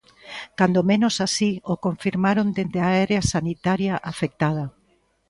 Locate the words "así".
1.27-1.51